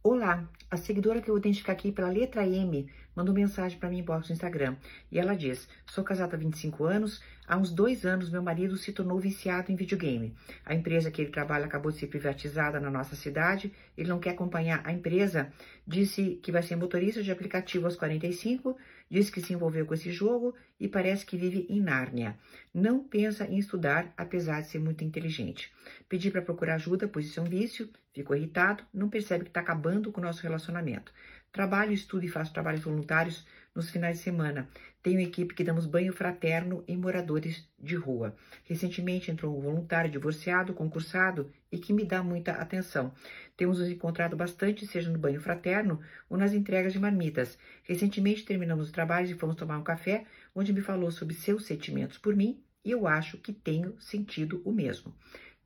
[0.00, 3.98] Olá, a seguidora que eu vou identificar aqui pela letra M mandou mensagem para mim
[3.98, 4.76] inbox no Instagram.
[5.10, 7.20] E ela diz: Sou casada há 25 anos.
[7.48, 10.34] Há uns dois anos, meu marido se tornou viciado em videogame.
[10.66, 13.72] A empresa que ele trabalha acabou de ser privatizada na nossa cidade.
[13.96, 15.50] Ele não quer acompanhar a empresa.
[15.86, 18.76] Disse que vai ser motorista de aplicativo aos 45.
[19.10, 22.36] Disse que se envolveu com esse jogo e parece que vive em Nárnia.
[22.74, 25.72] Não pensa em estudar, apesar de ser muito inteligente.
[26.06, 27.88] Pedi para procurar ajuda, pois isso é um vício.
[28.12, 31.12] Ficou irritado, não percebe que está acabando com o nosso relacionamento.
[31.50, 34.68] Trabalho, estudo e faço trabalhos voluntários nos finais de semana.
[35.02, 38.36] Tenho equipe que damos banho fraterno em moradores de rua.
[38.64, 43.12] Recentemente entrou um voluntário divorciado, concursado e que me dá muita atenção.
[43.56, 47.58] Temos nos encontrado bastante, seja no banho fraterno ou nas entregas de marmitas.
[47.82, 52.18] Recentemente terminamos os trabalhos e fomos tomar um café, onde me falou sobre seus sentimentos
[52.18, 55.14] por mim e eu acho que tenho sentido o mesmo.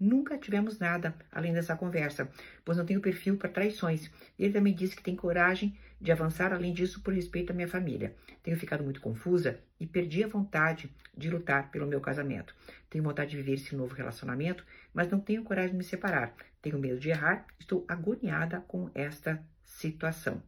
[0.05, 2.29] Nunca tivemos nada além dessa conversa,
[2.65, 4.11] pois não tenho perfil para traições.
[4.37, 8.12] Ele também disse que tem coragem de avançar além disso por respeito à minha família.
[8.42, 12.53] Tenho ficado muito confusa e perdi a vontade de lutar pelo meu casamento.
[12.91, 16.34] Tenho vontade de viver esse novo relacionamento, mas não tenho coragem de me separar.
[16.61, 20.42] Tenho medo de errar, estou agoniada com esta situação.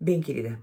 [0.00, 0.58] Bem, querida,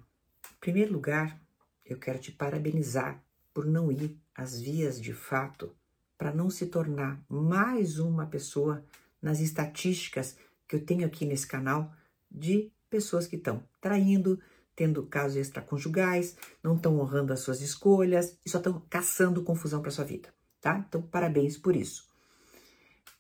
[0.56, 1.40] em primeiro lugar,
[1.86, 5.78] eu quero te parabenizar por não ir às vias de fato
[6.24, 8.82] para não se tornar mais uma pessoa
[9.22, 11.94] nas estatísticas que eu tenho aqui nesse canal
[12.32, 14.40] de pessoas que estão traindo,
[14.74, 19.92] tendo casos extraconjugais, não estão honrando as suas escolhas e só estão caçando confusão para
[19.92, 20.86] sua vida, tá?
[20.88, 22.10] Então, parabéns por isso.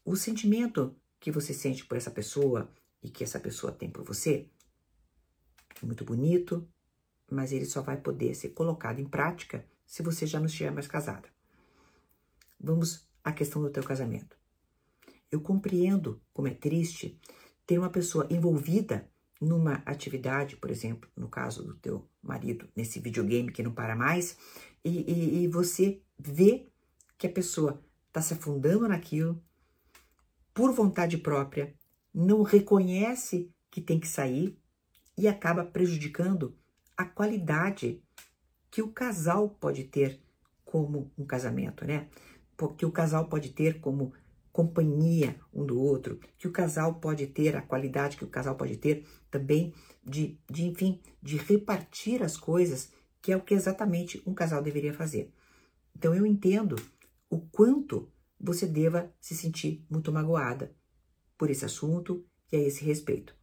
[0.05, 4.47] O sentimento que você sente por essa pessoa e que essa pessoa tem por você
[5.81, 6.65] é muito bonito,
[7.29, 10.87] mas ele só vai poder ser colocado em prática se você já não estiver mais
[10.87, 11.32] casada.
[12.63, 14.37] Vamos à questão do teu casamento.
[15.29, 17.19] Eu compreendo como é triste
[17.67, 19.09] ter uma pessoa envolvida
[19.41, 24.37] numa atividade, por exemplo, no caso do teu marido, nesse videogame que não para mais,
[24.85, 26.69] e, e, e você vê
[27.17, 29.43] que a pessoa está se afundando naquilo
[30.53, 31.75] por vontade própria,
[32.13, 34.57] não reconhece que tem que sair
[35.17, 36.57] e acaba prejudicando
[36.95, 38.01] a qualidade
[38.71, 40.21] que o casal pode ter
[40.63, 42.07] como um casamento, né?
[42.77, 44.13] Que o casal pode ter como
[44.51, 48.77] companhia um do outro, que o casal pode ter, a qualidade que o casal pode
[48.77, 49.73] ter também
[50.05, 52.91] de, de enfim, de repartir as coisas,
[53.21, 55.33] que é o que exatamente um casal deveria fazer.
[55.95, 56.75] Então eu entendo
[57.29, 60.75] o quanto você deva se sentir muito magoada
[61.37, 63.35] por esse assunto e a esse respeito.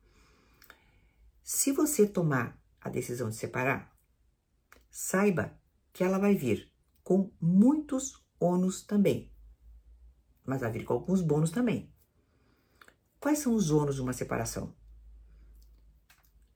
[1.42, 3.92] Se você tomar a decisão de separar,
[4.88, 5.58] saiba
[5.92, 6.70] que ela vai vir
[7.02, 9.30] com muitos ônus também.
[10.44, 11.92] Mas com alguns bônus também.
[13.20, 14.74] Quais são os ônus de uma separação?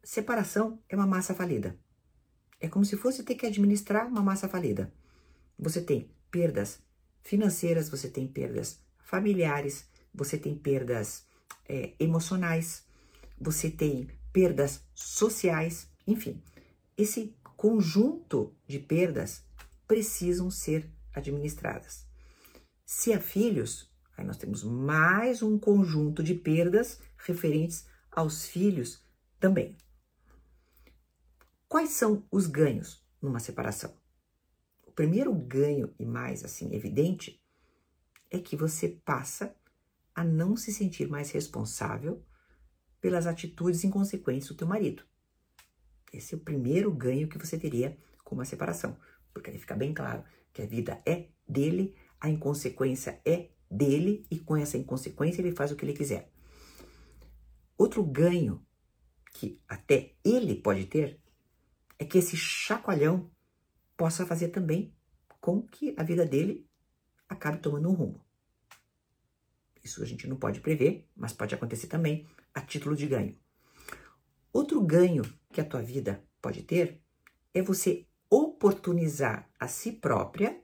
[0.03, 1.79] Separação é uma massa falida.
[2.59, 4.93] É como se fosse ter que administrar uma massa falida.
[5.59, 6.81] Você tem perdas
[7.23, 11.27] financeiras, você tem perdas familiares, você tem perdas
[11.69, 12.85] é, emocionais,
[13.39, 16.43] você tem perdas sociais, enfim.
[16.97, 19.45] Esse conjunto de perdas
[19.87, 22.07] precisam ser administradas.
[22.85, 29.03] Se há filhos, aí nós temos mais um conjunto de perdas referentes aos filhos
[29.41, 29.77] também.
[31.69, 33.97] Quais são os ganhos numa separação?
[34.87, 37.43] O primeiro ganho e mais assim evidente
[38.31, 39.57] é que você passa
[40.15, 42.25] a não se sentir mais responsável
[43.01, 45.05] pelas atitudes inconsequentes do teu marido.
[46.13, 48.97] Esse é o primeiro ganho que você teria com uma separação,
[49.33, 54.39] porque aí fica bem claro que a vida é dele, a inconsequência é dele e
[54.39, 56.31] com essa inconsequência ele faz o que ele quiser.
[57.77, 58.65] Outro ganho
[59.33, 61.21] que até ele pode ter
[61.99, 63.31] é que esse chacoalhão
[63.97, 64.95] possa fazer também
[65.41, 66.67] com que a vida dele
[67.29, 68.25] acabe tomando um rumo.
[69.83, 73.37] Isso a gente não pode prever, mas pode acontecer também a título de ganho.
[74.53, 75.23] Outro ganho
[75.53, 77.03] que a tua vida pode ter
[77.53, 80.61] é você oportunizar a si própria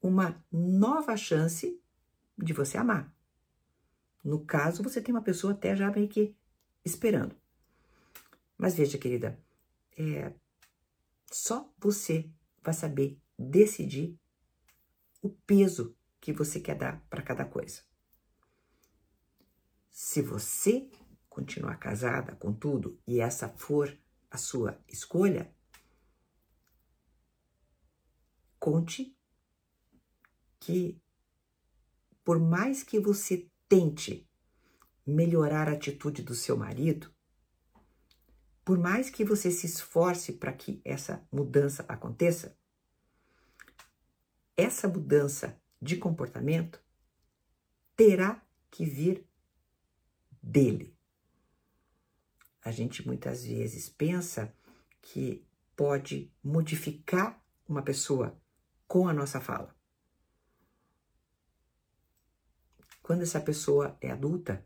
[0.00, 1.82] uma nova chance
[2.36, 3.12] de você amar.
[4.22, 6.36] No caso, você tem uma pessoa até já meio que
[6.84, 7.34] esperando.
[8.56, 9.36] Mas veja, querida,
[9.96, 10.32] é,
[11.26, 12.30] só você
[12.62, 14.16] vai saber decidir
[15.20, 17.82] o peso que você quer dar para cada coisa.
[19.90, 20.88] Se você
[21.28, 23.96] continuar casada com tudo e essa for
[24.30, 25.54] a sua escolha,
[28.58, 29.16] conte
[30.60, 31.00] que
[32.24, 34.28] por mais que você tente
[35.06, 37.10] melhorar a atitude do seu marido,
[38.62, 42.54] por mais que você se esforce para que essa mudança aconteça,
[44.54, 46.78] essa mudança de comportamento
[47.96, 49.26] terá que vir
[50.42, 50.97] dele.
[52.64, 54.52] A gente muitas vezes pensa
[55.00, 55.44] que
[55.76, 58.36] pode modificar uma pessoa
[58.86, 59.74] com a nossa fala.
[63.02, 64.64] Quando essa pessoa é adulta,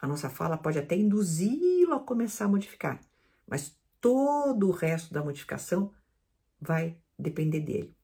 [0.00, 3.00] a nossa fala pode até induzi-lo a começar a modificar,
[3.46, 5.94] mas todo o resto da modificação
[6.60, 7.96] vai depender dele.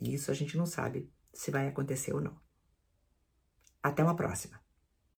[0.00, 2.38] E isso a gente não sabe se vai acontecer ou não.
[3.82, 4.65] Até uma próxima!